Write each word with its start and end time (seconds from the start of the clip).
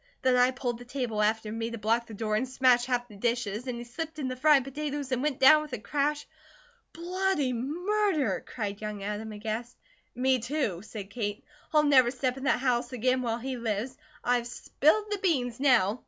Then 0.23 0.35
I 0.35 0.49
pulled 0.49 0.79
the 0.79 0.83
table 0.83 1.21
after 1.21 1.51
me 1.51 1.69
to 1.69 1.77
block 1.77 2.07
the 2.07 2.15
door, 2.15 2.35
and 2.35 2.49
smashed 2.49 2.87
half 2.87 3.07
the 3.07 3.15
dishes 3.15 3.67
and 3.67 3.77
he 3.77 3.83
slipped 3.83 4.17
in 4.17 4.29
the 4.29 4.35
fried 4.35 4.63
potatoes 4.63 5.11
and 5.11 5.21
went 5.21 5.39
down 5.39 5.61
with 5.61 5.73
a 5.73 5.77
crash" 5.77 6.25
"Bloody 6.93 7.53
Murder!" 7.53 8.43
cried 8.43 8.81
young 8.81 9.03
Adam, 9.03 9.31
aghast. 9.31 9.77
"Me, 10.15 10.39
too!" 10.39 10.81
said 10.81 11.11
Kate. 11.11 11.43
"I'll 11.71 11.83
never 11.83 12.09
step 12.09 12.35
in 12.35 12.45
that 12.45 12.57
house 12.61 12.91
again 12.93 13.21
while 13.21 13.37
he 13.37 13.57
lives. 13.57 13.95
I've 14.23 14.47
spilled 14.47 15.11
the 15.11 15.19
beans, 15.19 15.59
now." 15.59 15.99